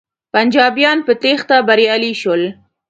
پنجابیان 0.33 0.97
په 1.07 1.13
تیښته 1.21 1.55
بریالی 1.67 2.13
شول. 2.21 2.41